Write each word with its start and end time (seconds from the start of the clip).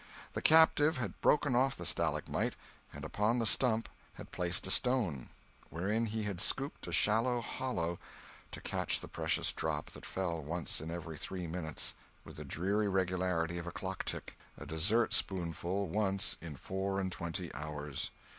The 0.33 0.41
captive 0.41 0.97
had 0.97 1.21
broken 1.21 1.55
off 1.55 1.75
the 1.75 1.85
stalagmite, 1.85 2.55
and 2.91 3.05
upon 3.05 3.37
the 3.37 3.45
stump 3.45 3.87
had 4.15 4.31
placed 4.31 4.65
a 4.65 4.71
stone, 4.71 5.29
wherein 5.69 6.07
he 6.07 6.23
had 6.23 6.41
scooped 6.41 6.87
a 6.87 6.91
shallow 6.91 7.39
hollow 7.39 7.99
to 8.49 8.61
catch 8.61 8.99
the 8.99 9.07
precious 9.07 9.51
drop 9.51 9.91
that 9.91 10.07
fell 10.07 10.41
once 10.41 10.81
in 10.81 10.89
every 10.89 11.19
three 11.19 11.45
minutes 11.45 11.93
with 12.25 12.37
the 12.37 12.43
dreary 12.45 12.89
regularity 12.89 13.59
of 13.59 13.67
a 13.67 13.71
clock 13.71 14.03
tick—a 14.03 14.65
dessertspoonful 14.65 15.87
once 15.87 16.35
in 16.41 16.55
four 16.55 16.99
and 16.99 17.11
twenty 17.11 17.53
hours. 17.53 18.09